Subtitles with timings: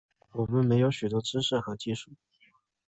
[0.31, 2.09] 我们没有许多知识和技术